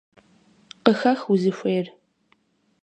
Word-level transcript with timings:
Къыхэх 0.83 1.19
узыхуейр. 1.31 1.87